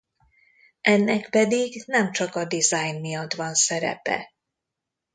Ennek 0.81 1.29
pedig 1.29 1.83
nem 1.87 2.11
csak 2.11 2.35
a 2.35 2.45
design 2.45 2.99
miatt 2.99 3.33
van 3.33 3.53
szerepe. 3.53 4.33